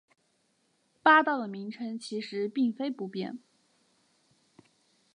[1.03, 3.37] 八道的名称其实并非不变。